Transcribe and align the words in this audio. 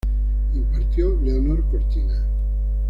Impartió 0.55 1.15
Leonor 1.23 1.63
Cortina. 1.69 2.25